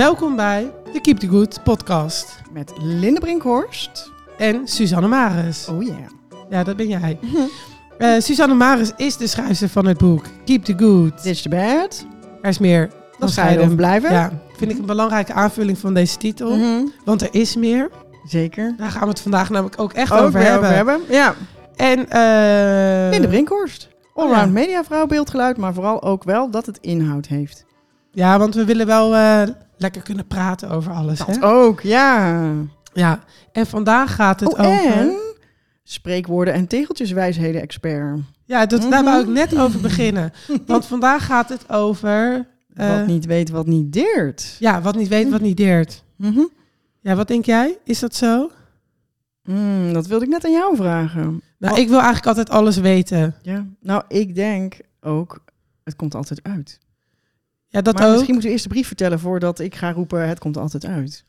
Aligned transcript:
Welkom 0.00 0.36
bij 0.36 0.72
de 0.92 1.00
Keep 1.00 1.18
the 1.18 1.28
Good 1.28 1.62
podcast. 1.62 2.40
Met 2.52 2.72
Linde 2.78 3.20
Brinkhorst. 3.20 4.10
En 4.38 4.68
Suzanne 4.68 5.08
Maris. 5.08 5.68
Oh 5.68 5.82
yeah. 5.82 5.98
Ja, 6.50 6.64
dat 6.64 6.76
ben 6.76 6.88
jij. 6.88 7.18
Uh, 7.98 8.20
Suzanne 8.26 8.54
Maris 8.54 8.92
is 8.96 9.16
de 9.16 9.26
schrijfster 9.26 9.68
van 9.68 9.86
het 9.86 9.98
boek 9.98 10.24
Keep 10.44 10.64
the 10.64 10.74
Good. 10.76 11.22
This 11.22 11.42
the 11.42 11.48
bad. 11.48 12.06
Er 12.42 12.48
is 12.48 12.58
meer 12.58 12.90
dan 13.18 13.28
scheiden 13.28 13.76
blijven. 13.76 14.12
Ja, 14.12 14.30
vind 14.56 14.70
ik 14.70 14.78
een 14.78 14.86
belangrijke 14.86 15.32
aanvulling 15.32 15.78
van 15.78 15.94
deze 15.94 16.16
titel. 16.16 16.56
Mhm. 16.56 16.86
Want 17.04 17.22
er 17.22 17.28
is 17.30 17.56
meer. 17.56 17.90
Zeker. 18.24 18.74
Daar 18.76 18.90
gaan 18.90 19.02
we 19.02 19.08
het 19.08 19.20
vandaag 19.20 19.50
namelijk 19.50 19.80
ook 19.80 19.92
echt 19.92 20.12
over, 20.12 20.32
weer 20.32 20.42
hebben. 20.42 20.58
over 20.60 20.74
hebben. 20.74 21.00
Ja. 21.08 21.34
En 21.76 21.98
uh, 21.98 23.10
Linde 23.10 23.28
Brinkhorst. 23.28 23.88
Allround 24.14 24.46
ja. 24.46 24.52
mediavrouw, 24.52 25.06
beeldgeluid, 25.06 25.56
maar 25.56 25.74
vooral 25.74 26.02
ook 26.02 26.24
wel 26.24 26.50
dat 26.50 26.66
het 26.66 26.78
inhoud 26.80 27.26
heeft. 27.26 27.64
Ja, 28.12 28.38
want 28.38 28.54
we 28.54 28.64
willen 28.64 28.86
wel 28.86 29.14
uh, 29.14 29.42
lekker 29.80 30.02
kunnen 30.02 30.26
praten 30.26 30.70
over 30.70 30.92
alles. 30.92 31.18
Dat 31.18 31.36
hè? 31.36 31.44
ook, 31.44 31.80
ja. 31.80 32.44
Ja, 32.92 33.20
en 33.52 33.66
vandaag 33.66 34.14
gaat 34.14 34.40
het 34.40 34.52
oh, 34.54 34.60
over... 34.66 34.92
En 34.92 35.16
spreekwoorden 35.82 36.54
en 36.54 36.66
tegeltjeswijsheden 36.66 37.60
expert. 37.60 38.18
Ja, 38.44 38.66
dat, 38.66 38.80
Mhm. 38.80 38.90
daar 38.90 39.04
wou 39.04 39.20
ik 39.22 39.28
net 39.28 39.58
over 39.58 39.80
beginnen. 39.80 40.32
Want 40.66 40.86
vandaag 40.86 41.26
gaat 41.26 41.48
het 41.48 41.70
over... 41.72 42.46
uh, 42.74 42.96
wat 42.96 43.06
niet 43.06 43.26
weet, 43.26 43.50
wat 43.50 43.66
niet 43.66 43.92
deert. 43.92 44.56
Ja, 44.58 44.80
wat 44.80 44.96
niet 44.96 45.08
weet, 45.08 45.28
wat 45.30 45.40
niet 45.40 45.56
deert. 45.56 46.04
Mhm. 46.16 46.42
Ja, 47.00 47.14
wat 47.14 47.28
denk 47.28 47.44
jij? 47.44 47.78
Is 47.84 47.98
dat 47.98 48.14
zo? 48.14 48.50
Mm, 49.44 49.92
dat 49.92 50.06
wilde 50.06 50.24
ik 50.24 50.30
net 50.30 50.44
aan 50.44 50.50
jou 50.52 50.76
vragen. 50.76 51.22
Nou, 51.22 51.40
Wat- 51.58 51.78
ik 51.78 51.88
wil 51.88 51.96
eigenlijk 51.98 52.26
altijd 52.26 52.50
alles 52.50 52.76
weten. 52.76 53.34
Ja. 53.42 53.66
Nou, 53.80 54.02
ik 54.08 54.34
denk 54.34 54.78
ook, 55.00 55.44
het 55.84 55.96
komt 55.96 56.14
altijd 56.14 56.40
uit. 56.42 56.78
Ja, 57.72 57.80
dat 57.80 57.94
maar 57.94 58.04
ook. 58.06 58.10
misschien 58.12 58.32
moeten 58.32 58.48
we 58.50 58.54
eerst 58.56 58.68
de 58.68 58.74
brief 58.74 58.86
vertellen 58.86 59.18
voordat 59.20 59.58
ik 59.58 59.74
ga 59.74 59.92
roepen, 59.92 60.28
het 60.28 60.38
komt 60.38 60.56
altijd 60.56 60.86
uit. 60.86 61.24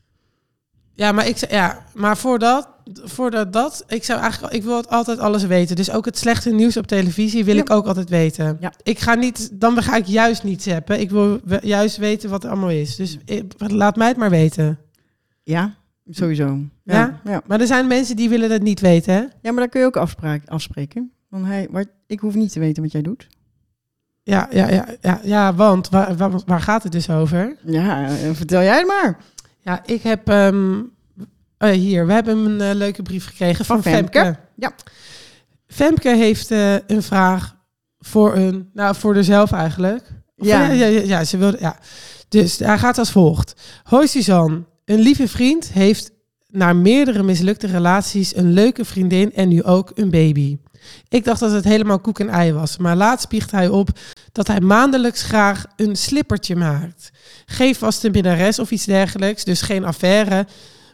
Ja, 0.94 1.12
maar 1.12 1.28
ik 1.28 1.50
ja, 1.52 1.86
maar 1.94 2.18
voordat, 2.18 2.68
voordat 2.94 3.54
dat, 3.54 3.84
ik 3.88 4.04
zou 4.04 4.20
eigenlijk, 4.20 4.54
ik 4.54 4.64
wil 4.64 4.86
altijd 4.88 5.20
alles 5.20 5.44
weten. 5.44 5.76
Dus 5.76 5.92
ook 5.92 6.06
het 6.06 6.18
slechte 6.18 6.50
nieuws 6.54 6.78
op 6.78 6.88
televisie 6.88 7.46
wil 7.46 7.56
Ja. 7.56 7.62
ik 7.62 7.70
ook 7.70 7.86
altijd 7.86 8.10
weten. 8.10 8.58
Ja. 8.60 8.74
Ik 8.84 9.00
ga 9.00 9.14
niet, 9.14 9.50
dan 9.60 9.84
ga 9.84 9.96
ik 9.96 10.06
juist 10.06 10.44
niet 10.44 10.64
zappen. 10.64 11.00
Ik 11.00 11.10
wil 11.10 11.40
juist 11.62 11.98
weten 11.98 12.30
wat 12.30 12.44
er 12.44 12.50
allemaal 12.50 12.70
is. 12.70 12.96
Dus 12.96 13.18
ik- 13.26 13.54
laat 13.58 13.96
mij 13.96 14.08
het 14.08 14.18
maar 14.18 14.30
weten. 14.30 14.80
Ja, 15.44 15.76
sowieso. 16.10 16.46
Ja? 16.84 16.94
Ja, 17.24 17.32
ja. 17.32 17.42
Maar 17.48 17.60
er 17.60 17.68
zijn 17.68 17.88
mensen 17.88 18.16
die 18.16 18.30
willen 18.30 18.52
het 18.52 18.64
niet 18.64 18.80
weten, 18.80 19.14
hè? 19.14 19.20
ja 19.20 19.30
maar 19.52 19.54
daar 19.56 19.70
kun 19.70 19.80
je 19.80 19.86
ook 19.86 19.98
afspraak, 19.98 20.42
afspreken. 20.48 21.12
Hey, 21.30 21.68
maar 21.72 21.86
ik 22.08 22.20
hoef 22.20 22.36
niet 22.36 22.52
te 22.52 22.60
weten 22.60 22.84
wat 22.84 22.92
jij 22.92 23.02
doet. 23.02 23.28
Ja, 24.24 24.48
ja, 24.52 24.70
ja, 24.70 24.86
ja, 25.02 25.20
ja 25.24 25.54
want 25.54 25.90
waar, 25.90 26.18
waar, 26.18 26.32
waar 26.46 26.62
gaat 26.62 26.84
het 26.84 26.92
dus 26.92 27.10
over? 27.10 27.56
Ja, 27.66 28.06
eh, 28.06 28.30
vertel 28.34 28.62
jij 28.62 28.78
het 28.78 28.88
maar. 28.88 29.18
Ja, 29.60 29.82
ik 29.86 30.02
heb 30.02 30.30
ehm, 30.30 30.78
ja, 31.58 31.72
hier, 31.72 32.08
we 32.08 32.14
hebben 32.14 32.38
een 32.38 32.62
eh, 32.62 32.76
leuke 32.76 33.02
brief 33.02 33.26
gekregen 33.26 33.66
van, 33.66 33.84
Van 33.84 33.92
Femke. 33.92 34.20
Femke. 34.20 34.40
Ja. 34.56 34.72
Femke 35.68 36.16
heeft 36.16 36.52
eh, 36.52 36.74
een 36.74 37.04
vraag 37.04 37.56
voor 38.00 38.36
een, 38.36 38.70
nou 38.74 38.96
voor 38.96 39.14
haarzelf 39.14 39.52
eigenlijk. 39.52 40.04
Ja, 40.36 40.72
ja, 40.72 40.86
ja, 40.86 41.02
ja, 41.02 41.24
ze 41.24 41.38
wilde, 41.38 41.58
ja. 41.60 41.78
Dus 42.30 42.58
hij 42.58 42.78
gaat 42.78 42.98
als 42.98 43.12
volgt. 43.12 43.54
Hoi 43.84 44.08
Suzanne, 44.08 44.64
een 44.86 45.00
lieve 45.00 45.28
vriend 45.28 45.72
heeft 45.72 46.12
na 46.48 46.74
meerdere 46.74 47.24
mislukte 47.24 47.68
relaties 47.68 48.36
een 48.36 48.52
leuke 48.54 48.86
vriendin 48.86 49.34
en 49.34 49.48
nu 49.48 49.64
ook 49.64 49.92
een 49.96 50.10
baby. 50.10 50.58
Ik 51.08 51.24
dacht 51.24 51.40
dat 51.40 51.52
het 51.52 51.64
helemaal 51.64 52.00
koek 52.00 52.20
en 52.20 52.30
ei 52.30 52.54
was, 52.54 52.78
maar 52.78 52.96
laatst 52.96 53.24
spiegt 53.24 53.52
hij 53.52 53.68
op 53.68 53.90
dat 54.32 54.48
hij 54.48 54.60
maandelijks 54.60 55.24
graag 55.24 55.66
een 55.76 55.96
slippertje 55.96 56.56
maakt. 56.56 57.12
Geen 57.46 57.76
vaste 57.76 58.10
minnares 58.10 58.60
of 58.60 58.72
iets 58.72 58.86
dergelijks, 58.86 59.44
dus 59.44 59.62
geen 59.62 59.86
affaire. 59.86 60.48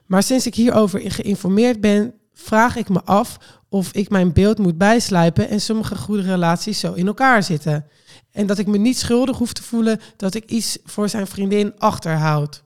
Maar 0.06 0.24
sinds 0.24 0.46
ik 0.46 0.56
hierover 0.56 1.12
geïnformeerd 1.12 1.82
ben, 1.82 2.14
vraag 2.34 2.76
ik 2.76 2.90
me 2.90 3.04
af 3.04 3.38
of 3.70 3.92
ik 3.92 4.10
mijn 4.10 4.34
beeld 4.34 4.58
moet 4.58 4.78
bijslijpen 4.78 5.50
en 5.50 5.62
sommige 5.62 5.96
goede 5.96 6.22
relaties 6.22 6.80
zo 6.80 6.94
in 6.94 7.08
elkaar 7.08 7.44
zitten. 7.44 7.86
En 8.32 8.46
dat 8.48 8.58
ik 8.58 8.68
me 8.68 8.78
niet 8.78 8.98
schuldig 8.98 9.38
hoef 9.38 9.54
te 9.54 9.64
voelen 9.64 10.00
dat 10.18 10.34
ik 10.34 10.46
iets 10.46 10.78
voor 10.84 11.10
zijn 11.10 11.28
vriendin 11.28 11.74
achterhoud. 11.78 12.64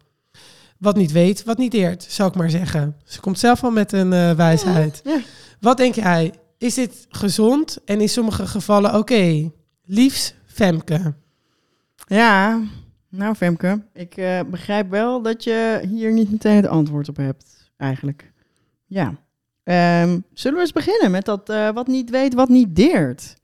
Wat 0.77 0.95
niet 0.95 1.11
weet, 1.11 1.43
wat 1.43 1.57
niet 1.57 1.73
eert, 1.73 2.05
zou 2.09 2.29
ik 2.29 2.35
maar 2.35 2.49
zeggen. 2.49 2.95
Ze 3.05 3.19
komt 3.19 3.39
zelf 3.39 3.63
al 3.63 3.71
met 3.71 3.91
een 3.91 4.13
eh, 4.13 4.31
wijsheid. 4.31 5.01
Ja. 5.03 5.19
Wat 5.59 5.77
denk 5.77 5.95
jij? 5.95 6.33
Is 6.61 6.73
dit 6.73 7.05
gezond 7.09 7.77
en 7.85 8.01
in 8.01 8.09
sommige 8.09 8.47
gevallen 8.47 8.95
oké? 8.95 9.51
Liefs 9.85 10.33
Femke. 10.45 11.13
Ja, 12.07 12.61
nou 13.09 13.35
Femke, 13.35 13.81
ik 13.93 14.17
eh, 14.17 14.39
begrijp 14.49 14.89
wel 14.89 15.21
dat 15.21 15.43
je 15.43 15.81
hier 15.89 16.11
niet 16.11 16.31
meteen 16.31 16.55
het 16.55 16.67
antwoord 16.67 17.09
op 17.09 17.15
hebt, 17.17 17.71
eigenlijk. 17.77 18.31
Ja. 18.85 19.15
Ehm, 19.63 20.19
zullen 20.33 20.57
we 20.57 20.63
eens 20.63 20.71
beginnen 20.71 21.11
met 21.11 21.25
dat 21.25 21.49
eh, 21.49 21.69
wat 21.69 21.87
niet 21.87 22.09
weet, 22.09 22.33
wat 22.33 22.49
niet 22.49 22.75
deert? 22.75 23.35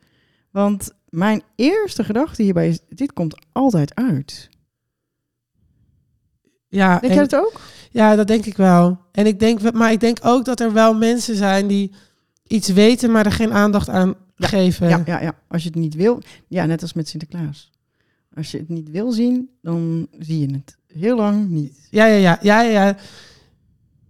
Want 0.51 0.91
mijn 1.09 1.41
eerste 1.55 2.03
gedachte 2.03 2.43
hierbij 2.43 2.67
is, 2.67 2.79
dit 2.89 3.13
komt 3.13 3.35
altijd 3.51 3.95
uit. 3.95 4.49
Ja, 6.67 6.89
Denk 6.89 7.03
en- 7.03 7.13
jij 7.13 7.23
het 7.23 7.35
ook? 7.35 7.61
ja, 7.91 8.15
dat 8.15 8.27
denk 8.27 8.45
ik 8.45 8.57
wel. 8.57 8.99
En 9.11 9.25
ik 9.25 9.39
denk, 9.39 9.71
maar 9.73 9.91
ik 9.91 9.99
denk 9.99 10.17
ook 10.21 10.45
dat 10.45 10.59
er 10.59 10.73
wel 10.73 10.93
mensen 10.95 11.35
zijn 11.35 11.67
die 11.67 11.91
iets 12.47 12.69
weten, 12.69 13.11
maar 13.11 13.25
er 13.25 13.31
geen 13.31 13.53
aandacht 13.53 13.89
aan 13.89 14.15
Ja, 14.35 14.47
geven. 14.47 14.89
Ja, 14.89 15.01
ja, 15.05 15.21
ja. 15.21 15.33
Als 15.47 15.63
je 15.63 15.69
het 15.69 15.77
niet 15.77 15.95
wil, 15.95 16.21
ja, 16.47 16.65
net 16.65 16.81
als 16.81 16.93
met 16.93 17.07
Sinterklaas. 17.07 17.71
Als 18.35 18.51
je 18.51 18.57
het 18.57 18.69
niet 18.69 18.89
wil 18.91 19.11
zien, 19.11 19.49
dan 19.61 20.07
zie 20.19 20.39
je 20.39 20.53
het 20.53 20.77
heel 20.87 21.15
lang 21.15 21.49
niet. 21.49 21.87
Ja, 21.89 22.05
ja, 22.05 22.17
ja, 22.17 22.39
ja, 22.41 22.61
ja. 22.61 22.95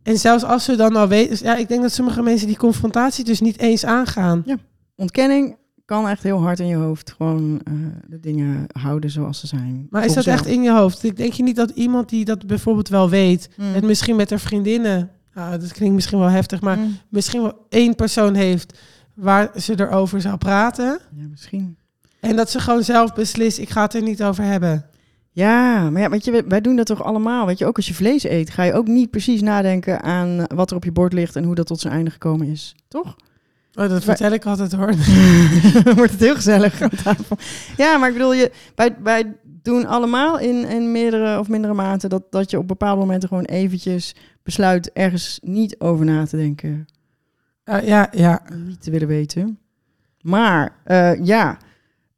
En 0.04 0.18
zelfs 0.18 0.44
als 0.44 0.64
ze 0.64 0.76
dan 0.76 0.96
al 0.96 1.08
weten... 1.08 1.38
Ja, 1.42 1.56
ik 1.56 1.68
denk 1.68 1.82
dat 1.82 1.92
sommige 1.92 2.22
mensen 2.22 2.48
die 2.48 2.58
confrontatie 2.58 3.24
dus 3.24 3.42
niet 3.42 3.60
eens 3.60 3.86
aangaan. 3.86 4.46
Ontkenning 4.96 5.58
kan 5.86 6.08
echt 6.08 6.24
heel 6.24 6.42
hard 6.42 6.60
in 6.60 6.68
je 6.68 6.76
hoofd 6.76 7.12
gewoon 7.12 7.62
eh, 7.64 7.74
de 8.08 8.20
dingen 8.20 8.66
houden 8.68 9.10
zoals 9.10 9.40
ze 9.40 9.48
zijn. 9.48 9.88
Maar 9.90 10.06
is 10.06 10.14
dat 10.14 10.26
echt 10.26 10.46
in 10.46 10.64
je 10.64 10.72
hoofd? 10.72 11.04
Ik 11.04 11.18
denk 11.18 11.34
je 11.34 11.44
niet 11.44 11.56
dat 11.56 11.70
iemand 11.70 12.10
die 12.10 12.26
dat 12.26 12.48
bijvoorbeeld 12.48 12.90
wel 12.90 13.10
weet... 13.10 13.50
jou. 13.56 13.74
het 13.74 13.84
misschien 13.84 14.16
met 14.16 14.30
haar 14.30 14.40
vriendinnen... 14.40 15.12
Nou, 15.38 15.58
dat 15.60 15.72
klinkt 15.72 15.96
misschien 15.96 16.20
wel 16.20 16.30
heftig, 16.30 16.62
maar 16.62 16.78
Mm. 16.78 16.98
misschien 17.10 17.42
wel 17.42 17.66
één 17.70 17.96
persoon 17.96 18.34
heeft... 18.34 18.80
waar 19.14 19.50
ze 19.56 19.80
erover 19.80 20.22
zou 20.22 20.38
praten. 20.38 21.00
Ja, 21.16 21.28
misschien. 21.30 21.78
En 22.20 22.36
dat 22.36 22.50
ze 22.50 22.60
gewoon 22.60 22.84
zelf 22.84 23.14
beslist, 23.14 23.58
ik 23.58 23.70
ga 23.70 23.82
het 23.82 23.94
er 23.94 24.02
niet 24.02 24.24
over 24.24 24.44
hebben. 24.44 24.86
Ja, 25.32 25.90
maar 25.90 26.02
ja, 26.02 26.10
weet 26.10 26.26
je, 26.26 26.44
wij- 26.48 26.62
doen 26.62 26.76
dat 26.76 26.86
toch 26.86 27.04
allemaal. 27.04 27.46
Weet 27.46 27.58
je, 27.58 27.66
ook 27.66 27.76
als 27.76 27.88
je 27.88 27.94
vlees 27.94 28.24
eet, 28.24 28.50
ga 28.50 28.64
je 28.64 28.74
ook 28.74 28.88
niet 28.88 29.10
precies 29.12 29.42
nadenken 29.42 30.02
aan 30.04 30.44
wat 30.56 30.70
er 30.72 30.76
op 30.78 30.84
je 30.84 30.92
bord 30.92 31.14
ligt 31.14 31.36
en 31.36 31.44
hoe 31.44 31.56
dat 31.56 31.68
tot 31.68 31.80
zijn 31.80 31.94
einde 31.94 32.12
gekomen 32.12 32.48
is. 32.48 32.76
Toch? 32.88 33.16
Oh, 33.74 33.90
dat 33.90 34.04
vertel 34.04 34.32
ik 34.32 34.46
altijd 34.46 34.72
hoor. 34.74 34.94
Wordt 35.96 36.12
het 36.12 36.20
heel 36.20 36.36
gezellig 36.36 36.82
aan 36.82 36.90
tafel. 37.04 37.38
Ja, 37.78 37.98
maar 37.98 38.08
ik 38.08 38.14
bedoel, 38.16 38.34
je, 38.34 38.52
wij, 38.76 38.96
wij 39.04 39.36
doen 39.62 39.86
allemaal 39.86 40.40
in, 40.40 40.66
in 40.66 40.92
meerdere 40.92 41.40
of 41.40 41.48
mindere 41.48 41.74
mate 41.74 42.08
dat, 42.08 42.24
dat 42.30 42.52
je 42.52 42.58
op 42.58 42.68
bepaalde 42.68 43.02
momenten 43.02 43.30
gewoon 43.30 43.44
eventjes 43.46 44.16
besluit 44.48 44.92
ergens 44.92 45.40
niet 45.44 45.80
over 45.80 46.06
na 46.06 46.26
te 46.26 46.38
denken. 46.38 46.86
Uh, 47.66 47.88
ja, 47.88 48.08
ja. 48.12 48.42
Niet 48.56 48.82
te 48.82 48.92
willen 48.92 49.08
weten. 49.08 49.60
Maar 50.22 50.76
eh, 50.84 51.26
ja, 51.26 51.58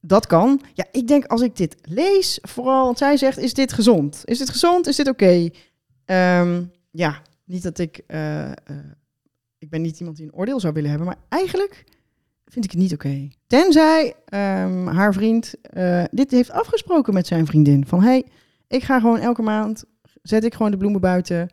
dat 0.01 0.27
kan. 0.27 0.61
Ja, 0.73 0.85
ik 0.91 1.07
denk 1.07 1.25
als 1.25 1.41
ik 1.41 1.55
dit 1.55 1.75
lees, 1.81 2.39
vooral, 2.41 2.85
want 2.85 2.97
zij 2.97 3.17
zegt, 3.17 3.37
is 3.37 3.53
dit 3.53 3.73
gezond? 3.73 4.21
Is 4.25 4.37
dit 4.37 4.49
gezond? 4.49 4.87
Is 4.87 4.95
dit 4.95 5.07
oké? 5.07 5.49
Ehm, 6.05 6.63
ja, 6.91 7.21
niet 7.45 7.63
dat 7.63 7.77
ik, 7.77 8.01
eh, 8.07 8.45
eh, 8.51 8.55
ik 9.57 9.69
ben 9.69 9.81
niet 9.81 9.99
iemand 9.99 10.17
die 10.17 10.25
een 10.25 10.33
oordeel 10.33 10.59
zou 10.59 10.73
willen 10.73 10.89
hebben, 10.89 11.07
maar 11.07 11.19
eigenlijk 11.29 11.83
vind 12.45 12.65
ik 12.65 12.71
het 12.71 12.79
niet 12.79 12.93
oké. 12.93 13.27
Tenzij 13.47 14.13
ehm, 14.25 14.87
haar 14.87 15.13
vriend 15.13 15.53
dit 16.11 16.31
heeft 16.31 16.51
afgesproken 16.51 17.13
met 17.13 17.27
zijn 17.27 17.45
vriendin. 17.45 17.85
Van, 17.85 18.03
hey, 18.03 18.25
ik 18.67 18.83
ga 18.83 18.99
gewoon 18.99 19.19
elke 19.19 19.41
maand, 19.41 19.83
zet 20.21 20.43
ik 20.43 20.53
gewoon 20.53 20.71
de 20.71 20.77
bloemen 20.77 21.01
buiten. 21.01 21.49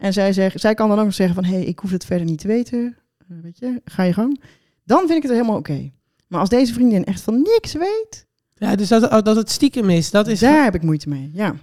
En 0.00 0.12
zij, 0.12 0.32
zegt, 0.32 0.60
zij 0.60 0.74
kan 0.74 0.88
dan 0.88 0.98
ook 0.98 1.04
nog 1.04 1.14
zeggen 1.14 1.34
van, 1.34 1.44
hey, 1.44 1.64
ik 1.64 1.78
hoef 1.78 1.90
het 1.90 2.04
verder 2.04 2.26
niet 2.26 2.38
te 2.38 2.46
weten. 2.46 2.96
Eh, 3.18 3.36
weet 3.42 3.58
je, 3.58 3.80
ga 3.84 4.02
je 4.02 4.12
gang. 4.12 4.40
Dan 4.84 4.98
vind 4.98 5.10
ik 5.10 5.22
het 5.22 5.32
helemaal 5.32 5.56
oké. 5.56 5.90
Maar 6.26 6.40
als 6.40 6.48
deze 6.48 6.72
vriendin 6.72 7.04
echt 7.04 7.20
van 7.20 7.42
niks 7.42 7.72
weet, 7.72 8.26
ja 8.54 8.74
dus 8.76 8.88
dat, 8.88 9.24
dat 9.24 9.36
het 9.36 9.50
stiekem 9.50 9.90
is, 9.90 10.10
dat 10.10 10.26
is... 10.26 10.40
daar 10.40 10.64
heb 10.64 10.74
ik 10.74 10.82
moeite 10.82 11.08
mee. 11.08 11.30
Ja. 11.32 11.54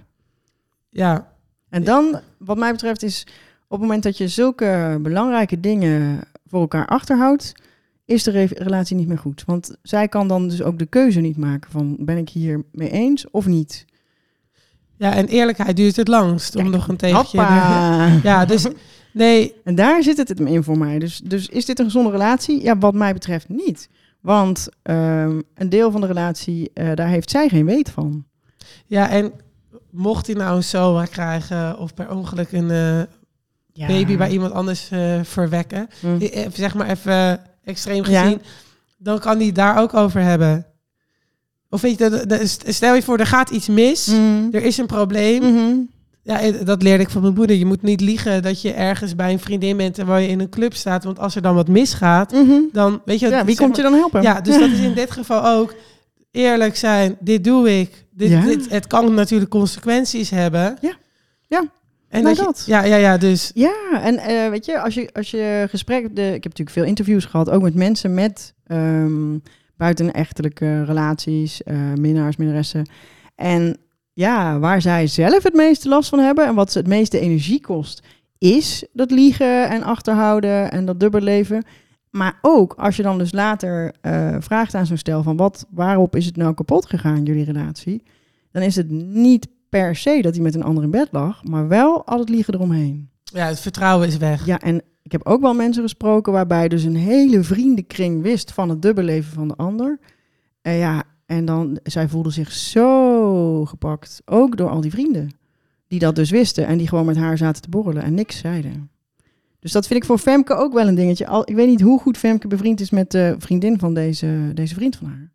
Ja, 0.90 1.32
En 1.68 1.84
dan, 1.84 2.20
wat 2.38 2.56
mij 2.58 2.72
betreft, 2.72 3.02
is 3.02 3.26
op 3.62 3.70
het 3.70 3.80
moment 3.80 4.02
dat 4.02 4.16
je 4.18 4.28
zulke 4.28 4.98
belangrijke 5.02 5.60
dingen 5.60 6.20
voor 6.46 6.60
elkaar 6.60 6.86
achterhoudt, 6.86 7.52
is 8.04 8.22
de 8.22 8.30
re- 8.30 8.48
relatie 8.50 8.96
niet 8.96 9.08
meer 9.08 9.18
goed. 9.18 9.44
Want 9.46 9.76
zij 9.82 10.08
kan 10.08 10.28
dan 10.28 10.48
dus 10.48 10.62
ook 10.62 10.78
de 10.78 10.86
keuze 10.86 11.20
niet 11.20 11.36
maken 11.36 11.70
van 11.70 11.96
ben 12.00 12.16
ik 12.16 12.28
hier 12.28 12.64
mee 12.72 12.90
eens 12.90 13.30
of 13.30 13.46
niet. 13.46 13.84
Ja, 14.98 15.14
en 15.14 15.26
eerlijkheid 15.26 15.76
duurt 15.76 15.96
het 15.96 16.08
langst 16.08 16.56
om 16.56 16.70
nog 16.70 16.88
een. 16.88 17.14
Hoppa. 17.14 18.06
Ja, 18.22 18.44
dus 18.44 18.66
nee, 19.12 19.54
En 19.64 19.74
daar 19.74 20.02
zit 20.02 20.16
het 20.16 20.40
in 20.40 20.62
voor 20.62 20.78
mij. 20.78 20.98
Dus, 20.98 21.20
dus 21.24 21.46
is 21.48 21.64
dit 21.64 21.78
een 21.78 21.84
gezonde 21.84 22.10
relatie? 22.10 22.62
Ja, 22.62 22.78
wat 22.78 22.94
mij 22.94 23.12
betreft 23.12 23.48
niet. 23.48 23.88
Want 24.20 24.68
ehm, 24.82 25.40
een 25.54 25.68
deel 25.68 25.90
van 25.90 26.00
de 26.00 26.06
relatie, 26.06 26.70
eh, 26.74 26.94
daar 26.94 27.08
heeft 27.08 27.30
zij 27.30 27.48
geen 27.48 27.64
weet 27.66 27.90
van. 27.90 28.24
ja, 28.86 29.08
en 29.10 29.32
mocht 29.90 30.26
hij 30.26 30.34
nou 30.36 30.56
een 30.56 30.64
SOA 30.64 31.04
krijgen 31.04 31.78
of 31.78 31.94
per 31.94 32.10
ongeluk 32.10 32.52
een 32.52 32.70
eh, 32.70 33.02
Ja. 33.72 33.86
baby 33.86 34.16
bij 34.16 34.30
iemand 34.30 34.52
anders 34.52 34.90
eh, 34.90 35.20
verwekken, 35.22 35.88
Hm. 36.00 36.28
Zeg 36.52 36.74
maar 36.74 36.88
even 36.88 37.40
extreem 37.64 38.04
Ja. 38.06 38.22
gezien, 38.22 38.42
dan 38.98 39.18
kan 39.18 39.38
hij 39.38 39.52
daar 39.52 39.78
ook 39.78 39.94
over 39.94 40.20
hebben. 40.20 40.66
Of 41.70 41.80
weet 41.80 41.98
je, 41.98 42.08
dat- 42.10 42.28
dat- 42.28 42.58
stel 42.66 42.94
je 42.94 43.02
voor, 43.02 43.18
er 43.18 43.26
gaat 43.26 43.50
iets 43.50 43.68
mis, 43.68 44.06
Mhm. 44.06 44.48
er 44.50 44.62
is 44.62 44.78
een 44.78 44.86
probleem. 44.86 45.42
Mhm. 45.42 45.76
Ja, 46.22 46.40
eh, 46.40 46.54
dat 46.64 46.82
leerde 46.82 47.02
ik 47.02 47.10
van 47.10 47.22
mijn 47.22 47.34
moeder. 47.34 47.56
Je 47.56 47.64
moet 47.66 47.82
niet 47.82 48.00
liegen 48.00 48.42
dat 48.42 48.62
je 48.62 48.72
ergens 48.72 49.14
bij 49.14 49.32
een 49.32 49.38
vriendin 49.38 49.76
bent 49.76 49.94
terwijl 49.94 50.22
je 50.22 50.28
in 50.28 50.40
een 50.40 50.48
club 50.48 50.74
staat. 50.74 51.04
Want 51.04 51.18
als 51.18 51.34
er 51.36 51.42
dan 51.42 51.54
wat 51.54 51.68
misgaat, 51.68 52.32
Mhm. 52.32 52.52
dan 52.72 53.00
weet 53.04 53.20
je... 53.20 53.28
Ja, 53.28 53.44
wie 53.44 53.56
komt 53.56 53.76
je 53.76 53.82
dan 53.82 53.92
helpen? 53.92 54.22
Ja, 54.22 54.40
dus 54.40 54.58
dat 54.58 54.70
is 54.70 54.78
in 54.80 54.94
dit 55.02 55.10
geval 55.10 55.46
ook 55.46 55.74
eerlijk 56.30 56.76
zijn. 56.76 57.16
Dit 57.20 57.44
doe 57.44 57.78
ik. 57.80 58.04
Dit, 58.10 58.28
Ja. 58.30 58.40
dit, 58.40 58.70
het 58.70 58.86
kan 58.86 59.14
natuurlijk 59.14 59.50
consequenties 59.50 60.30
hebben. 60.30 60.76
Ja. 60.80 60.92
Ja. 61.46 61.58
En 62.08 62.22
Nou, 62.22 62.34
dat, 62.34 62.36
je- 62.36 62.42
dat. 62.52 62.62
ja, 62.66 62.84
ja, 62.84 62.96
ja, 62.96 63.16
dus... 63.18 63.50
Ja, 63.54 63.72
en 64.02 64.16
eh, 64.18 64.48
weet 64.50 64.64
je, 64.64 64.80
als 64.80 64.94
je, 64.94 65.08
als 65.12 65.30
je 65.30 65.66
gesprek... 65.70 66.16
De, 66.16 66.22
ik 66.26 66.32
heb 66.32 66.42
natuurlijk 66.44 66.70
veel 66.70 66.84
interviews 66.84 67.24
gehad, 67.24 67.50
ook 67.50 67.62
met 67.62 67.74
mensen 67.74 68.14
met 68.14 68.54
ehm 68.66 69.36
buitenechtelijke 69.78 70.84
relaties, 70.84 71.62
eh 71.62 71.76
minnaars, 71.94 72.36
minnaressen. 72.36 72.88
En 73.34 73.76
ja, 74.12 74.58
waar 74.58 74.80
zij 74.80 75.06
zelf 75.06 75.42
het 75.42 75.54
meeste 75.54 75.88
last 75.88 76.08
van 76.08 76.18
hebben 76.18 76.46
en 76.46 76.54
wat 76.54 76.72
ze 76.72 76.78
het 76.78 76.86
meeste 76.86 77.20
energie 77.20 77.60
kost, 77.60 78.02
is 78.38 78.84
dat 78.92 79.10
liegen 79.10 79.68
en 79.68 79.82
achterhouden 79.82 80.70
en 80.70 80.84
dat 80.84 81.00
dubbelleven. 81.00 81.64
Maar 82.10 82.38
ook 82.42 82.74
als 82.76 82.96
je 82.96 83.02
dan 83.02 83.18
dus 83.18 83.32
later 83.32 83.94
eh, 84.00 84.36
vraagt 84.38 84.74
aan 84.74 84.86
zo'n 84.86 84.96
stel 84.96 85.22
van 85.22 85.36
wat, 85.36 85.66
waarop 85.70 86.16
is 86.16 86.26
het 86.26 86.36
nou 86.36 86.54
kapot 86.54 86.86
gegaan, 86.86 87.24
jullie 87.24 87.44
relatie? 87.44 88.02
Dan 88.50 88.62
is 88.62 88.76
het 88.76 88.90
niet 88.90 89.48
per 89.68 89.96
se 89.96 90.18
dat 90.22 90.34
hij 90.34 90.42
met 90.42 90.54
een 90.54 90.62
ander 90.62 90.84
in 90.84 90.90
bed 90.90 91.08
lag, 91.10 91.44
maar 91.44 91.68
wel 91.68 92.06
al 92.06 92.18
het 92.18 92.28
liegen 92.28 92.54
eromheen. 92.54 93.10
Ja, 93.22 93.46
het 93.46 93.60
vertrouwen 93.60 94.08
is 94.08 94.16
weg. 94.16 94.46
Ja, 94.46 94.60
en 94.60 94.82
ik 95.08 95.14
heb 95.14 95.26
ook 95.26 95.40
wel 95.40 95.54
mensen 95.54 95.82
gesproken 95.82 96.32
waarbij 96.32 96.68
dus 96.68 96.84
een 96.84 96.96
hele 96.96 97.42
vriendenkring 97.42 98.22
wist 98.22 98.52
van 98.52 98.68
het 98.68 98.82
dubbelleven 98.82 99.32
van 99.32 99.48
de 99.48 99.56
ander. 99.56 99.98
En 100.62 100.74
ja, 100.74 101.04
en 101.26 101.44
dan, 101.44 101.78
zij 101.82 102.08
voelde 102.08 102.30
zich 102.30 102.52
zo 102.52 103.64
gepakt, 103.64 104.22
ook 104.24 104.56
door 104.56 104.70
al 104.70 104.80
die 104.80 104.90
vrienden. 104.90 105.30
Die 105.86 105.98
dat 105.98 106.14
dus 106.14 106.30
wisten 106.30 106.66
en 106.66 106.78
die 106.78 106.88
gewoon 106.88 107.06
met 107.06 107.16
haar 107.16 107.38
zaten 107.38 107.62
te 107.62 107.68
borrelen 107.68 108.02
en 108.02 108.14
niks 108.14 108.38
zeiden. 108.38 108.90
Dus 109.58 109.72
dat 109.72 109.86
vind 109.86 110.00
ik 110.00 110.06
voor 110.06 110.18
Femke 110.18 110.54
ook 110.54 110.72
wel 110.72 110.88
een 110.88 110.94
dingetje. 110.94 111.26
Al, 111.26 111.50
ik 111.50 111.54
weet 111.54 111.68
niet 111.68 111.80
hoe 111.80 112.00
goed 112.00 112.18
Femke 112.18 112.48
bevriend 112.48 112.80
is 112.80 112.90
met 112.90 113.10
de 113.10 113.34
vriendin 113.38 113.78
van 113.78 113.94
deze, 113.94 114.50
deze 114.54 114.74
vriend 114.74 114.96
van 114.96 115.06
haar. 115.06 115.30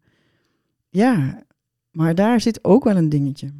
Ja, 0.90 1.44
maar 1.92 2.16
daar 2.16 2.42
zit 2.42 2.64
ook 2.64 2.84
wel 2.84 2.96
een 2.96 3.10
dingetje. 3.10 3.52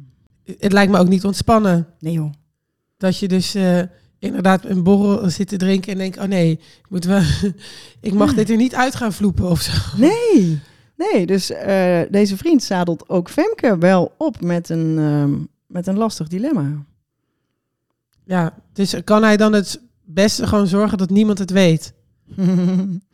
Het 0.44 0.72
lijkt 0.72 0.92
me 0.92 0.98
ook 0.98 1.08
niet 1.08 1.24
ontspannen. 1.24 1.86
Nee 1.98 2.12
joh. 2.12 2.32
Dat 2.96 3.18
je 3.18 3.28
dus 3.28 3.54
eh, 3.54 3.82
inderdaad 4.24 4.64
een 4.64 4.82
borrel 4.82 5.30
zit 5.30 5.48
te 5.48 5.56
drinken 5.56 5.92
en 5.92 5.98
denkt... 5.98 6.18
Oh 6.18 6.24
nee, 6.24 6.50
ik, 6.50 6.86
moet 6.88 7.04
wel, 7.04 7.22
ik 8.00 8.12
mag 8.12 8.28
Ja. 8.30 8.36
dit 8.36 8.50
er 8.50 8.56
niet 8.56 8.74
uit 8.74 8.94
gaan 8.94 9.12
vloepen 9.12 9.50
of 9.50 9.60
zo. 9.60 9.72
Nee, 9.96 10.60
nee. 10.96 11.26
Dus 11.26 11.50
eh, 11.50 12.00
deze 12.10 12.36
vriend 12.36 12.62
zadelt 12.62 13.08
ook 13.08 13.28
Femke 13.30 13.78
wel 13.78 14.14
op 14.18 14.40
met 14.40 14.68
een, 14.68 14.98
ehm, 14.98 15.34
met 15.66 15.86
een 15.86 15.96
lastig 15.96 16.28
dilemma. 16.28 16.84
Ja, 18.24 18.54
dus 18.72 18.94
kan 19.04 19.22
hij 19.22 19.36
dan 19.36 19.52
het 19.52 19.80
beste 20.04 20.46
gewoon 20.46 20.66
zorgen 20.66 20.98
dat 20.98 21.10
niemand 21.10 21.38
het 21.38 21.50
weet? 21.50 21.92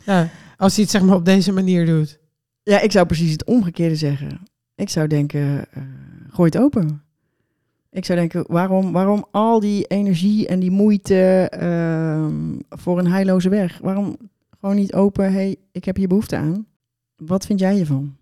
Ja, 0.04 0.28
als 0.56 0.74
hij 0.74 0.82
het 0.82 0.92
zeg 0.92 1.02
maar 1.02 1.16
op 1.16 1.24
deze 1.24 1.52
manier 1.52 1.86
doet. 1.86 2.18
ja, 2.62 2.80
ik 2.80 2.92
zou 2.92 3.06
precies 3.06 3.32
het 3.32 3.44
omgekeerde 3.44 3.96
zeggen. 3.96 4.40
Ik 4.74 4.88
zou 4.88 5.06
denken, 5.06 5.64
eh, 5.70 5.82
gooi 6.30 6.50
het 6.52 6.62
open. 6.62 7.02
Ik 7.92 8.04
zou 8.04 8.18
denken, 8.18 8.44
waarom, 8.46 8.92
waarom 8.92 9.24
al 9.30 9.60
die 9.60 9.84
energie 9.84 10.46
en 10.46 10.60
die 10.60 10.70
moeite 10.70 11.48
ehm, 11.50 12.58
voor 12.68 12.98
een 12.98 13.06
heilloze 13.06 13.48
weg? 13.48 13.78
Waarom 13.82 14.16
gewoon 14.60 14.76
niet 14.76 14.94
open, 14.94 15.32
hey, 15.32 15.56
ik 15.72 15.84
heb 15.84 15.96
hier 15.96 16.08
behoefte 16.08 16.36
aan. 16.36 16.66
Wat 17.16 17.46
vind 17.46 17.60
jij 17.60 17.74
hiervan? 17.74 18.16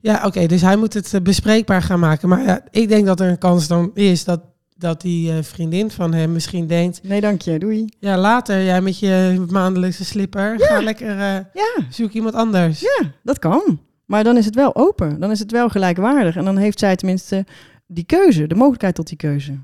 Ja, 0.00 0.22
oké, 0.24 0.46
dus 0.46 0.60
hij 0.60 0.76
moet 0.76 0.94
het 0.94 1.14
eh, 1.14 1.20
bespreekbaar 1.20 1.82
gaan 1.82 2.00
maken. 2.00 2.28
Maar 2.28 2.42
ja, 2.44 2.60
ik 2.70 2.88
denk 2.88 3.06
dat 3.06 3.20
er 3.20 3.28
een 3.28 3.38
kans 3.38 3.66
dan 3.68 3.90
is 3.94 4.24
dat, 4.24 4.40
dat 4.76 5.00
die 5.00 5.32
eh, 5.32 5.42
vriendin 5.42 5.90
van 5.90 6.12
hem 6.14 6.32
misschien 6.32 6.66
denkt... 6.66 7.00
Nee, 7.02 7.20
dank 7.20 7.42
je, 7.42 7.58
doei. 7.58 7.84
Ja, 7.98 8.18
later, 8.18 8.64
jij 8.64 8.80
met 8.80 8.98
je 8.98 9.44
maandelijkse 9.50 10.04
slipper, 10.04 10.60
ga 10.60 10.82
lekker 10.82 11.10
eh, 11.10 11.34
Ja, 11.52 11.86
zoek 11.90 12.12
iemand 12.12 12.34
anders. 12.34 12.80
Ja, 12.80 13.12
dat 13.22 13.38
kan. 13.38 13.80
Maar 14.04 14.24
dan 14.24 14.36
is 14.36 14.44
het 14.44 14.54
wel 14.54 14.76
open. 14.76 15.20
Dan 15.20 15.30
is 15.30 15.38
het 15.38 15.50
wel 15.50 15.68
gelijkwaardig. 15.68 16.36
En 16.36 16.44
dan 16.44 16.56
heeft 16.56 16.78
zij 16.78 16.96
tenminste 16.96 17.44
die 17.94 18.04
keuze, 18.04 18.46
de 18.46 18.54
mogelijkheid 18.54 18.94
tot 18.94 19.08
die 19.08 19.16
keuze. 19.16 19.58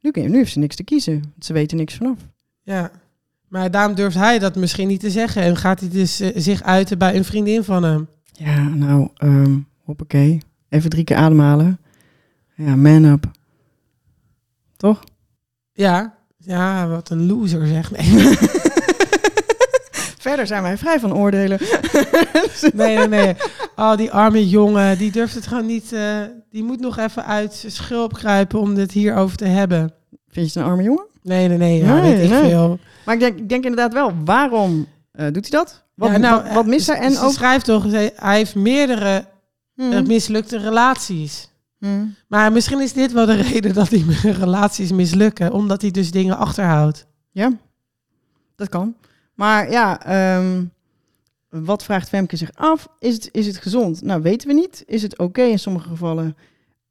Nu, 0.00 0.10
nu 0.12 0.36
heeft 0.36 0.52
ze 0.52 0.58
niks 0.58 0.76
te 0.76 0.84
kiezen. 0.84 1.22
Ze 1.38 1.52
weten 1.52 1.76
niks 1.76 1.94
vanaf. 1.94 2.18
Ja. 2.62 2.90
Maar 3.48 3.70
daarom 3.70 3.94
durft 3.94 4.16
hij 4.16 4.38
dat 4.38 4.56
misschien 4.56 4.88
niet 4.88 5.00
te 5.00 5.10
zeggen. 5.10 5.42
En 5.42 5.56
gaat 5.56 5.80
hij 5.80 5.88
dus 5.88 6.20
eh, 6.20 6.30
zich 6.34 6.62
uiten 6.62 6.98
bij 6.98 7.16
een 7.16 7.24
vriendin 7.24 7.64
van 7.64 7.82
hem. 7.82 8.08
Ja, 8.32 8.68
nou, 8.68 9.08
ehm 9.14 9.58
hoppakee. 9.86 10.42
Even 10.68 10.90
drie 10.90 11.04
keer 11.04 11.16
ademhalen. 11.16 11.78
Ja, 12.54 12.76
man 12.76 13.04
up. 13.04 13.30
Toch? 14.76 15.04
Ja, 15.72 16.14
ja, 16.38 16.88
wat 16.88 17.10
een 17.10 17.26
loser 17.26 17.66
zeg. 17.66 17.90
Nee, 17.90 18.36
Verder 20.26 20.46
zijn 20.46 20.62
wij 20.62 20.78
vrij 20.78 21.00
van 21.00 21.14
oordelen. 21.14 21.58
nee, 22.72 22.96
nee. 22.96 23.08
nee. 23.08 23.34
Oh, 23.76 23.96
die 23.96 24.12
arme 24.12 24.48
jongen, 24.48 24.98
die 24.98 25.10
durft 25.12 25.34
het 25.34 25.46
gewoon 25.46 25.66
niet. 25.66 25.92
eh, 25.92 26.20
die 26.50 26.62
moet 26.64 26.80
nog 26.80 26.98
even 26.98 27.24
uit 27.24 27.54
zijn 27.54 27.72
schulp 27.72 28.12
kruipen 28.12 28.60
om 28.60 28.74
het 28.76 28.92
hierover 28.92 29.36
te 29.36 29.44
hebben. 29.44 29.92
Vind 30.28 30.52
je 30.52 30.58
het 30.58 30.66
een 30.68 30.72
arme 30.72 30.82
jongen? 30.82 31.06
Nee, 31.22 31.48
nee, 31.48 31.58
nee. 31.58 31.78
Ja, 31.84 32.00
Nee, 32.00 32.16
weet 32.16 32.24
ik 32.24 32.30
nee. 32.30 32.40
veel. 32.50 32.78
Maar 33.04 33.14
ik 33.14 33.20
denk, 33.20 33.38
ik 33.38 33.48
denk 33.48 33.64
inderdaad 33.64 33.92
wel, 33.92 34.12
waarom 34.24 34.86
eh, 35.12 35.24
doet 35.32 35.48
hij 35.50 35.58
dat? 35.60 35.84
Wat, 35.94 36.10
Ja, 36.10 36.16
nou, 36.16 36.42
wat, 36.42 36.52
wat 36.52 36.66
mist 36.66 36.86
hij? 36.86 36.96
En 36.98 37.12
ze 37.12 37.24
ook... 37.24 37.32
schrijft 37.32 37.64
toch, 37.64 37.84
hij 37.92 38.36
heeft 38.36 38.54
meerdere 38.54 39.24
Hmm. 39.74 39.92
eh, 39.92 40.02
mislukte 40.02 40.58
relaties. 40.58 41.50
Hmm. 41.78 42.14
Maar 42.28 42.52
misschien 42.52 42.80
is 42.80 42.92
dit 42.92 43.12
wel 43.12 43.26
de 43.26 43.34
reden 43.52 43.74
dat 43.74 43.88
die 43.88 44.06
relaties 44.40 44.92
mislukken. 44.92 45.52
Omdat 45.52 45.82
hij 45.82 45.90
dus 45.90 46.10
dingen 46.10 46.36
achterhoudt. 46.36 47.06
Ja, 47.30 47.50
dat 48.56 48.68
kan. 48.68 48.94
Maar 49.36 49.70
ja, 49.70 50.02
ehm, 50.04 50.64
wat 51.48 51.84
vraagt 51.84 52.08
Femke 52.08 52.36
zich 52.36 52.50
af? 52.54 52.88
Is 52.98 53.14
het, 53.14 53.28
is 53.32 53.46
het 53.46 53.56
gezond? 53.56 54.02
Nou, 54.02 54.22
weten 54.22 54.48
we 54.48 54.54
niet. 54.54 54.82
Is 54.86 55.02
het 55.02 55.18
oké 55.18 55.42
in 55.42 55.58
sommige 55.58 55.88
gevallen? 55.88 56.36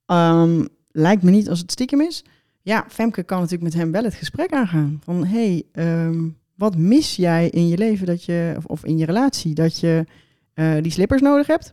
Ehm, 0.06 0.66
lijkt 0.92 1.24
me 1.24 1.32
niet 1.32 1.50
als 1.50 1.60
het 1.60 1.72
stiekem 1.72 2.02
is. 2.02 2.24
Ja, 2.62 2.86
Femke 2.90 3.24
kan 3.24 3.38
natuurlijk 3.38 3.74
met 3.74 3.82
hem 3.82 3.92
wel 3.92 4.04
het 4.04 4.14
gesprek 4.14 4.54
aangaan. 4.54 5.02
Van, 5.04 5.26
hey, 5.26 5.64
ehm, 5.72 6.28
wat 6.56 6.78
mis 6.78 7.16
jij 7.16 7.50
in 7.50 7.68
je 7.68 7.78
leven 7.78 8.06
dat 8.06 8.24
je, 8.24 8.54
of, 8.58 8.66
of 8.66 8.86
in 8.86 8.98
je 8.98 9.06
relatie, 9.06 9.54
dat 9.54 9.80
je 9.80 10.06
eh, 10.54 10.82
die 10.82 10.92
slippers 10.92 11.22
nodig 11.22 11.48
hebt? 11.48 11.72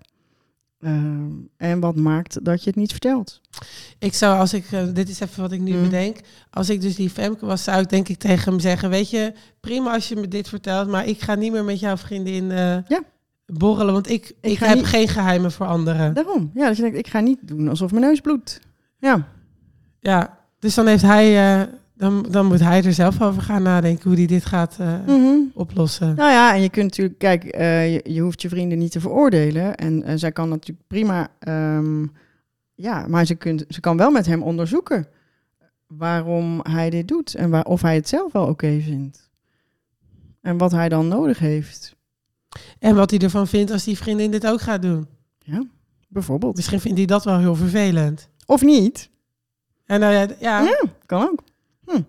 Ehm, 0.82 1.30
en 1.56 1.80
wat 1.80 1.96
maakt 1.96 2.44
dat 2.44 2.62
je 2.62 2.70
het 2.70 2.78
niet 2.78 2.90
vertelt? 2.90 3.40
Ik 3.98 4.14
zou, 4.14 4.38
als 4.38 4.54
ik, 4.54 4.64
eh, 4.72 4.82
dit 4.92 5.08
is 5.08 5.20
even 5.20 5.42
wat 5.42 5.52
ik 5.52 5.60
nu 5.60 5.72
Mm. 5.74 5.82
bedenk. 5.82 6.16
Als 6.50 6.70
ik 6.70 6.80
dus 6.80 6.94
die 6.96 7.10
Femke 7.10 7.46
was, 7.46 7.64
zou 7.64 7.80
ik 7.80 7.88
denk 7.88 8.08
ik 8.08 8.18
tegen 8.18 8.50
hem 8.52 8.60
zeggen: 8.60 8.90
Weet 8.90 9.10
je, 9.10 9.32
prima 9.60 9.92
als 9.92 10.08
je 10.08 10.16
me 10.16 10.28
dit 10.28 10.48
vertelt, 10.48 10.88
maar 10.88 11.06
ik 11.06 11.20
ga 11.20 11.34
niet 11.34 11.52
meer 11.52 11.64
met 11.64 11.80
jouw 11.80 11.96
vriendin 11.96 12.50
eh, 12.50 12.58
Ja. 12.88 13.02
borrelen, 13.46 13.92
want 13.92 14.10
ik, 14.10 14.32
ik, 14.40 14.58
heb 14.58 14.74
niet- 14.74 14.86
geen 14.86 15.08
geheimen 15.08 15.52
voor 15.52 15.66
anderen. 15.66 16.14
Daarom. 16.14 16.50
Ja, 16.54 16.68
je 16.68 16.74
denkt, 16.74 16.98
ik 16.98 17.06
ga 17.08 17.20
niet 17.20 17.38
doen 17.42 17.68
alsof 17.68 17.90
mijn 17.90 18.02
neus 18.04 18.20
bloedt. 18.20 18.60
Ja, 18.98 19.28
Ja, 20.00 20.38
dus 20.58 20.74
dan 20.74 20.86
heeft 20.86 21.02
hij, 21.02 21.60
eh, 21.60 21.66
dan, 21.94 22.26
dan 22.30 22.46
moet 22.46 22.60
hij 22.60 22.84
er 22.84 22.92
zelf 22.92 23.22
over 23.22 23.42
gaan 23.42 23.62
nadenken 23.62 24.08
hoe 24.08 24.18
hij 24.18 24.26
dit 24.26 24.44
gaat 24.44 24.76
eh, 24.80 24.94
Mhm. 25.06 25.38
oplossen. 25.54 26.14
Nou 26.14 26.30
ja, 26.30 26.54
en 26.54 26.62
je 26.62 26.68
kunt 26.70 26.84
natuurlijk, 26.90 27.18
kijk, 27.18 27.44
eh, 27.44 27.92
je, 27.94 28.00
je 28.12 28.20
hoeft 28.20 28.42
je 28.42 28.48
vrienden 28.48 28.78
niet 28.78 28.92
te 28.92 29.00
veroordelen. 29.00 29.74
En 29.74 30.02
eh, 30.02 30.12
zij 30.16 30.32
kan 30.32 30.48
natuurlijk 30.48 30.86
prima, 30.88 31.28
ehm, 31.38 32.06
ja, 32.74 33.06
maar 33.08 33.24
ze, 33.24 33.34
kunt, 33.34 33.64
ze 33.68 33.80
kan 33.80 33.96
wel 33.96 34.10
met 34.10 34.26
hem 34.26 34.42
onderzoeken 34.42 35.06
waarom 35.86 36.60
hij 36.62 36.90
dit 36.90 37.08
doet. 37.08 37.34
En 37.34 37.50
waar, 37.50 37.64
of 37.64 37.82
hij 37.82 37.94
het 37.94 38.08
zelf 38.08 38.32
wel 38.32 38.46
oké 38.46 38.80
vindt. 38.80 39.30
En 40.40 40.58
wat 40.58 40.72
hij 40.72 40.88
dan 40.88 41.08
nodig 41.08 41.38
heeft. 41.38 41.96
En 42.78 42.94
wat 42.94 43.10
hij 43.10 43.18
ervan 43.18 43.46
vindt 43.46 43.70
als 43.70 43.84
die 43.84 43.96
vriendin 43.98 44.30
dit 44.30 44.46
ook 44.46 44.60
gaat 44.60 44.82
doen. 44.82 45.06
Bijvoorbeeld. 46.08 46.56
Misschien 46.56 46.80
vindt 46.80 46.98
hij 46.98 47.06
dat 47.06 47.24
wel 47.24 47.38
heel 47.38 47.54
vervelend. 47.54 48.28
Of 48.46 48.62
niet. 48.62 49.10
En 49.84 50.00
nou 50.00 50.12
ja, 50.12 50.26
ja, 50.40 50.60
Ja, 50.62 50.82
kan 51.06 51.22
ook. 51.22 51.42
Hm. 51.84 52.00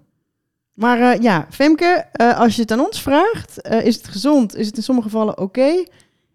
Maar 0.74 1.00
eh, 1.00 1.22
ja, 1.22 1.48
Femke, 1.50 2.06
eh, 2.12 2.40
als 2.40 2.56
je 2.56 2.62
het 2.62 2.72
aan 2.72 2.86
ons 2.86 3.02
vraagt, 3.02 3.62
eh, 3.62 3.86
is 3.86 3.96
het 3.96 4.08
gezond? 4.08 4.56
Is 4.56 4.68
het 4.68 4.78
in 4.78 4.84
sommige 4.84 5.10
gevallen 5.10 5.38
oké? 5.38 5.84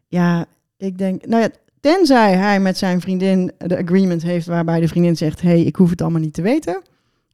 Ja, 0.08 0.46
ik 0.76 0.98
denk, 0.98 1.26
nou 1.26 1.42
ja, 1.42 1.48
tenzij 1.80 2.36
hij 2.36 2.60
met 2.60 2.78
zijn 2.78 3.00
vriendin 3.00 3.52
de 3.58 3.78
agreement 3.78 4.22
heeft 4.22 4.46
waarbij 4.46 4.80
de 4.80 4.88
vriendin 4.88 5.16
zegt, 5.16 5.40
hey, 5.40 5.62
ik 5.62 5.76
hoef 5.76 5.90
het 5.90 6.02
allemaal 6.02 6.20
niet 6.20 6.34
te 6.34 6.42
weten, 6.42 6.82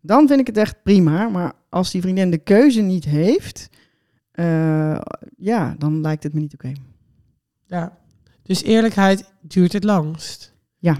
dan 0.00 0.26
vind 0.26 0.40
ik 0.40 0.46
het 0.46 0.56
echt 0.56 0.82
prima. 0.82 1.28
Maar 1.28 1.52
als 1.68 1.90
die 1.90 2.00
vriendin 2.00 2.30
de 2.30 2.38
keuze 2.38 2.80
niet 2.80 3.04
heeft, 3.04 3.68
ja, 5.36 5.74
dan 5.78 6.00
lijkt 6.00 6.22
het 6.22 6.32
me 6.34 6.40
niet 6.40 6.54
oké. 6.54 6.72
ja. 7.66 7.96
Dus 8.42 8.62
eerlijkheid 8.62 9.32
duurt 9.40 9.72
het 9.72 9.84
langst. 9.84 10.54
Ja. 10.78 10.98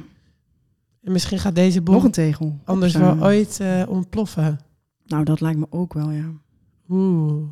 En 1.03 1.13
misschien 1.13 1.39
gaat 1.39 1.55
deze 1.55 1.83
bom 1.83 1.95
Nog 1.95 2.05
een 2.05 2.11
tegel. 2.11 2.59
anders 2.65 2.95
wel 2.95 3.23
ooit 3.23 3.61
ontploffen. 3.89 4.59
Nou, 5.07 5.25
dat 5.25 5.41
lijkt 5.41 5.59
me 5.59 5.67
ook 5.71 5.93
wel, 5.95 6.11
ja. 6.11 6.25
Oeh. 6.89 7.43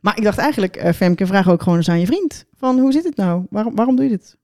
Maar 0.00 0.16
ik 0.16 0.22
dacht 0.24 0.38
eigenlijk, 0.38 0.76
eh, 0.76 0.92
Femke, 0.92 1.26
vraag 1.26 1.48
ook 1.48 1.62
gewoon 1.62 1.78
eens 1.78 1.88
aan 1.88 2.00
je 2.00 2.06
vriend. 2.06 2.44
Van, 2.56 2.78
hoe 2.78 2.92
zit 2.92 3.04
het 3.04 3.16
nou? 3.16 3.46
Waarom, 3.50 3.74
waarom 3.74 3.96
doe 3.96 4.04
je 4.04 4.10
dit? 4.10 4.36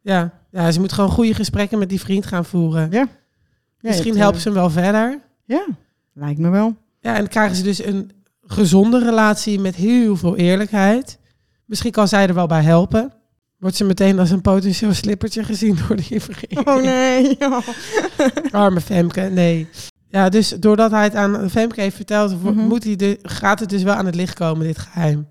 Ja. 0.00 0.32
ja, 0.50 0.70
ze 0.72 0.80
moet 0.80 0.92
gewoon 0.92 1.10
goede 1.10 1.34
gesprekken 1.34 1.78
met 1.78 1.88
die 1.88 2.00
vriend 2.00 2.26
gaan 2.26 2.44
voeren. 2.44 2.90
Ja. 2.90 2.98
Ja, 2.98 3.08
Misschien 3.80 4.16
helpt 4.16 4.40
ze 4.40 4.48
hem 4.48 4.56
wel 4.56 4.70
verder. 4.70 5.10
eh, 5.12 5.18
Ja, 5.56 5.66
lijkt 6.12 6.38
me 6.40 6.48
wel. 6.48 6.76
Ja, 7.00 7.12
en 7.12 7.18
dan 7.20 7.28
krijgen 7.28 7.56
ze 7.56 7.62
dus 7.62 7.84
een 7.84 8.10
gezonde 8.42 8.98
relatie 8.98 9.58
met 9.60 9.74
heel 9.74 10.16
veel 10.16 10.36
eerlijkheid. 10.36 11.18
Misschien 11.64 11.92
kan 11.92 12.08
zij 12.08 12.26
er 12.28 12.34
wel 12.34 12.46
bij 12.46 12.62
helpen. 12.62 13.12
Wordt 13.58 13.76
ze 13.76 13.84
meteen 13.84 14.18
als 14.18 14.30
een 14.30 14.40
potentieel 14.40 14.92
slippertje 14.94 15.44
gezien 15.44 15.76
door 15.88 15.96
die 15.96 16.20
vriend. 16.20 16.66
Oh 16.66 16.82
nee. 16.82 17.36
Arme 18.50 18.80
Femke, 18.80 19.20
nee. 19.20 19.68
Ja, 20.16 20.28
dus 20.28 20.48
doordat 20.48 20.90
hij 20.90 21.02
het 21.04 21.14
aan 21.14 21.50
Femke 21.50 21.80
heeft 21.80 21.96
verteld, 21.96 22.42
Mhm. 22.42 22.66
moet 22.66 22.84
hij 22.84 22.96
de, 22.96 23.18
gaat 23.22 23.60
het 23.60 23.68
dus 23.68 23.82
wel 23.82 23.94
aan 23.94 24.06
het 24.06 24.14
licht 24.14 24.34
komen, 24.34 24.66
dit 24.66 24.78
geheim. 24.78 25.28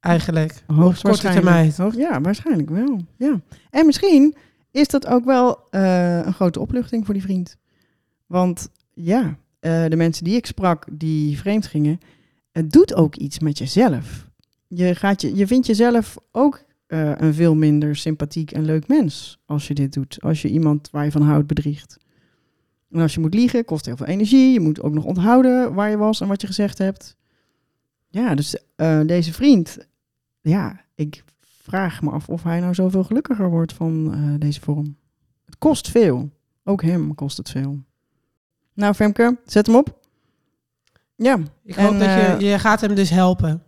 Eigenlijk. 0.00 0.50
Op 0.50 0.56
korte 0.66 0.82
Hoogstwaarschijnlijk. 0.82 1.44
termijn. 1.46 1.72
Hoog- 1.76 1.96
ja, 1.96 2.20
waarschijnlijk 2.20 2.70
wel. 2.70 3.00
Ja. 3.16 3.40
En 3.70 3.86
misschien 3.86 4.34
is 4.70 4.88
dat 4.88 5.06
ook 5.06 5.24
wel 5.24 5.58
eh, 5.70 6.16
een 6.26 6.32
grote 6.34 6.60
opluchting 6.60 7.04
voor 7.04 7.14
die 7.14 7.22
vriend. 7.22 7.56
Want 8.26 8.68
ja, 8.94 9.38
eh, 9.60 9.84
de 9.88 9.96
mensen 9.96 10.24
die 10.24 10.36
ik 10.36 10.46
sprak 10.46 10.84
die 10.92 11.38
vreemd 11.38 11.66
gingen, 11.66 11.98
het 12.52 12.72
doet 12.72 12.94
ook 12.94 13.16
iets 13.16 13.38
met 13.38 13.58
jezelf. 13.58 14.26
Je, 14.68 14.94
gaat 14.94 15.20
je, 15.20 15.34
je 15.34 15.46
vindt 15.46 15.66
jezelf 15.66 16.16
ook 16.32 16.64
eh, 16.86 17.12
een 17.16 17.34
veel 17.34 17.54
minder 17.54 17.96
sympathiek 17.96 18.50
en 18.52 18.64
leuk 18.64 18.88
mens 18.88 19.38
als 19.46 19.66
je 19.68 19.74
dit 19.74 19.92
doet. 19.92 20.16
Als 20.20 20.42
je 20.42 20.48
iemand 20.48 20.90
waar 20.90 21.04
je 21.04 21.10
van 21.10 21.22
houdt 21.22 21.46
bedriegt. 21.46 21.96
En 22.90 23.00
als 23.00 23.14
je 23.14 23.20
moet 23.20 23.34
liegen, 23.34 23.64
kost 23.64 23.86
heel 23.86 23.96
veel 23.96 24.06
energie. 24.06 24.52
Je 24.52 24.60
moet 24.60 24.82
ook 24.82 24.92
nog 24.92 25.04
onthouden 25.04 25.74
waar 25.74 25.90
je 25.90 25.96
was 25.96 26.20
en 26.20 26.28
wat 26.28 26.40
je 26.40 26.46
gezegd 26.46 26.78
hebt. 26.78 27.16
Ja, 28.08 28.34
dus 28.34 28.56
eh, 28.76 29.00
deze 29.06 29.32
vriend, 29.32 29.78
ja, 30.40 30.80
ik 30.94 31.24
vraag 31.40 32.02
me 32.02 32.10
af 32.10 32.28
of 32.28 32.42
hij 32.42 32.60
nou 32.60 32.74
zoveel 32.74 33.04
gelukkiger 33.04 33.50
wordt 33.50 33.72
van 33.72 34.14
eh, 34.14 34.34
deze 34.38 34.60
vorm. 34.60 34.96
Het 35.44 35.58
kost 35.58 35.90
veel. 35.90 36.30
Ook 36.64 36.82
hem 36.82 37.14
kost 37.14 37.36
het 37.36 37.50
veel. 37.50 37.78
Nou, 38.74 38.94
Femke, 38.94 39.38
zet 39.44 39.66
hem 39.66 39.76
op. 39.76 39.98
Ja, 41.16 41.38
Ik 41.64 41.74
hoop 41.74 41.92
En, 41.92 41.98
dat 41.98 42.08
eh, 42.08 42.40
je, 42.40 42.46
je 42.46 42.58
gaat 42.58 42.80
hem 42.80 42.94
dus 42.94 43.10
helpen. 43.10 43.62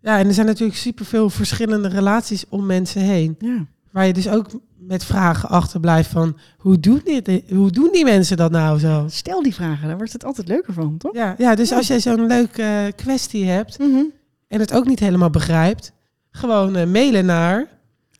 Ja, 0.00 0.18
en 0.18 0.26
er 0.26 0.34
zijn 0.34 0.46
natuurlijk 0.46 0.78
superveel 0.78 1.30
verschillende 1.30 1.88
relaties 1.88 2.48
om 2.48 2.66
mensen 2.66 3.02
heen. 3.02 3.36
ja. 3.38 3.66
Waar 3.90 4.06
je 4.06 4.12
dus 4.12 4.28
ook 4.28 4.46
met 4.78 5.04
vragen 5.04 5.48
achterblijft 5.48 6.10
van... 6.10 6.36
Hoe 6.58 6.80
doen, 6.80 7.00
dit, 7.04 7.42
hoe 7.50 7.70
doen 7.70 7.88
die 7.92 8.04
mensen 8.04 8.36
dat 8.36 8.50
nou 8.50 8.78
zo? 8.78 9.04
Stel 9.08 9.42
die 9.42 9.54
vragen, 9.54 9.88
daar 9.88 9.96
wordt 9.96 10.12
het 10.12 10.24
altijd 10.24 10.48
leuker 10.48 10.72
van, 10.72 10.96
toch? 10.96 11.14
Ja, 11.14 11.34
ja 11.38 11.54
dus 11.54 11.68
Ja. 11.68 11.76
als 11.76 11.86
jij 11.86 12.00
zo'n 12.00 12.26
leuke 12.26 12.62
eh, 12.62 12.92
kwestie 12.96 13.46
hebt... 13.46 13.78
Mhm. 13.78 14.02
en 14.48 14.60
het 14.60 14.72
ook 14.72 14.86
niet 14.86 15.00
helemaal 15.00 15.30
begrijpt... 15.30 15.92
gewoon 16.30 16.76
eh, 16.76 16.86
mailen 16.86 17.26
naar... 17.26 17.66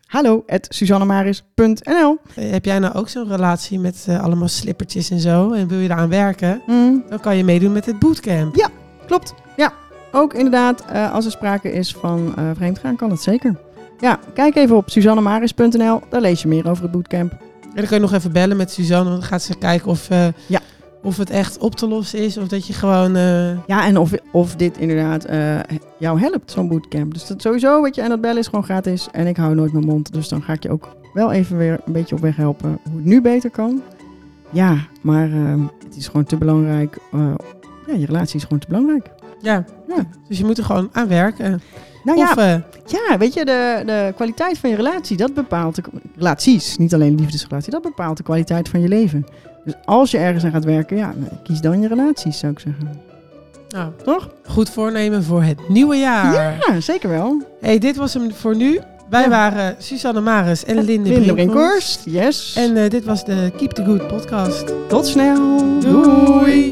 Hallo, 0.06 0.44
at 0.46 0.66
suzannemaris.nl 0.68 2.18
eh, 2.34 2.50
heb 2.50 2.64
jij 2.64 2.78
nou 2.78 2.94
ook 2.94 3.08
zo'n 3.08 3.28
relatie 3.28 3.78
met 3.78 4.06
allemaal 4.20 4.48
slippertjes 4.48 5.10
en 5.10 5.20
zo... 5.20 5.52
en 5.52 5.68
wil 5.68 5.78
je 5.78 5.88
daaraan 5.88 6.08
werken... 6.08 6.62
Mm, 6.66 7.04
dan 7.08 7.20
kan 7.20 7.36
je 7.36 7.44
meedoen 7.44 7.72
met 7.72 7.86
het 7.86 7.98
bootcamp. 7.98 8.70
klopt, 9.06 9.34
ja. 9.56 9.72
Ook 10.12 10.34
inderdaad, 10.34 10.84
als 11.12 11.24
er 11.24 11.30
sprake 11.30 11.72
is 11.72 11.94
van 11.94 12.34
vreemdgaan, 12.54 12.96
kan 12.96 13.08
dat 13.08 13.22
zeker. 13.22 13.56
Ja, 14.00 14.18
kijk 14.34 14.56
even 14.56 14.76
op 14.76 14.90
suzannemaris.nl, 14.90 16.00
daar 16.08 16.20
lees 16.20 16.42
je 16.42 16.48
meer 16.48 16.68
over 16.70 16.82
het 16.82 16.92
bootcamp. 16.92 17.30
En 17.32 17.76
dan 17.76 17.84
kun 17.86 17.94
je 17.96 18.02
nog 18.02 18.12
even 18.12 18.32
bellen 18.32 18.56
met 18.56 18.70
Suzanne... 18.70 19.08
want 19.08 19.20
dan 19.20 19.28
gaat 19.30 19.42
ze 19.42 19.58
kijken 19.58 19.88
of, 19.90 20.10
eh, 20.10 20.26
Ja. 20.46 20.60
of 21.02 21.16
het 21.16 21.30
echt 21.30 21.58
op 21.58 21.74
te 21.74 21.88
lossen 21.88 22.18
is... 22.18 22.36
of 22.38 22.48
dat 22.48 22.66
je 22.66 22.72
gewoon... 22.72 23.16
eh, 23.16 23.66
Ja, 23.66 23.86
en 23.86 23.98
of, 23.98 24.10
of 24.32 24.56
dit 24.56 24.78
inderdaad 24.78 25.24
eh, 25.24 25.58
jou 25.98 26.20
helpt, 26.20 26.50
zo'n 26.50 26.68
bootcamp. 26.68 27.12
Dus 27.14 27.26
dat 27.26 27.42
sowieso, 27.42 27.82
weet 27.82 27.94
je, 27.94 28.02
en 28.02 28.08
dat 28.08 28.20
bellen 28.20 28.38
is 28.38 28.46
gewoon 28.46 28.64
gratis. 28.64 29.08
En 29.12 29.26
ik 29.26 29.36
hou 29.36 29.54
nooit 29.54 29.72
mijn 29.72 29.84
mond, 29.84 30.12
dus 30.12 30.28
dan 30.28 30.42
ga 30.42 30.52
ik 30.52 30.62
je 30.62 30.70
ook 30.70 30.88
wel 31.14 31.32
even 31.32 31.56
weer 31.56 31.80
een 31.84 31.92
beetje 31.92 32.14
op 32.14 32.20
weg 32.20 32.36
helpen 32.36 32.78
hoe 32.84 32.96
het 32.96 33.04
nu 33.04 33.20
beter 33.20 33.50
kan. 33.50 33.82
Ja, 34.50 34.76
maar 35.00 35.30
eh, 35.32 35.54
het 35.86 35.96
is 35.96 36.06
gewoon 36.06 36.24
te 36.24 36.36
belangrijk. 36.36 36.96
ja, 37.86 37.94
je 37.96 38.06
relatie 38.06 38.36
is 38.36 38.42
gewoon 38.42 38.58
te 38.58 38.66
belangrijk. 38.68 39.10
ja. 39.40 39.64
Ja. 39.88 40.06
dus 40.28 40.38
je 40.38 40.44
moet 40.44 40.58
er 40.58 40.64
gewoon 40.64 40.88
aan 40.92 41.08
werken. 41.08 41.60
Nou 42.04 42.18
ja, 42.18 42.30
Of, 42.30 42.36
eh, 42.36 42.54
ja 42.86 43.18
weet 43.18 43.34
je, 43.34 43.44
de, 43.44 43.82
de 43.86 44.12
kwaliteit 44.16 44.58
van 44.58 44.70
je 44.70 44.76
relatie, 44.76 45.16
dat 45.16 45.34
bepaalt 45.34 45.74
de 45.74 45.82
relaties, 46.16 46.76
niet 46.76 46.94
alleen 46.94 47.14
liefdesrelatie, 47.14 47.70
dat 47.72 47.82
bepaalt 47.82 48.16
de 48.16 48.22
kwaliteit 48.22 48.68
van 48.68 48.80
je 48.80 48.88
leven. 48.88 49.26
Dus 49.64 49.74
als 49.84 50.10
je 50.10 50.18
ergens 50.18 50.44
aan 50.44 50.50
gaat 50.50 50.64
werken, 50.64 50.96
ja, 50.96 51.12
nou, 51.16 51.32
kies 51.42 51.60
dan 51.60 51.80
je 51.80 51.88
relaties, 51.88 52.38
zou 52.38 52.52
ik 52.52 52.58
zeggen. 52.58 52.88
nou, 53.68 53.90
Toch? 54.04 54.30
goed 54.46 54.70
voornemen 54.70 55.24
voor 55.24 55.42
het 55.42 55.68
nieuwe 55.68 55.96
jaar. 55.96 56.56
Ja, 56.68 56.80
zeker 56.80 57.08
wel. 57.08 57.42
Hey, 57.60 57.78
dit 57.78 57.96
was 57.96 58.14
hem 58.14 58.32
voor 58.34 58.56
nu. 58.56 58.80
Wij 59.10 59.22
Ja. 59.22 59.28
waren 59.28 59.74
Susanne 59.78 60.20
Maris 60.20 60.64
en 60.64 60.84
Linde, 60.84 61.08
Linde 61.08 61.32
Brinkhorst. 61.32 62.00
Yes. 62.04 62.54
En 62.56 62.76
eh, 62.76 62.90
dit 62.90 63.04
was 63.04 63.24
de 63.24 63.52
Keep 63.56 63.70
the 63.70 63.84
Good 63.84 64.06
podcast. 64.06 64.72
Tot 64.88 65.06
snel. 65.06 65.78
Doei. 65.80 66.68